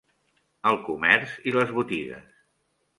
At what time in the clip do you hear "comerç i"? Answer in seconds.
0.89-1.57